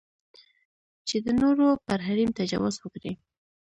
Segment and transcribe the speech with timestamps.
[1.07, 3.11] چې د نورو پر حریم تجاوز وکړي.